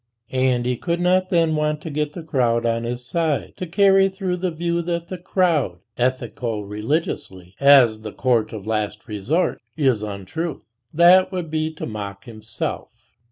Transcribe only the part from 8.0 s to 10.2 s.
the court of last resort, is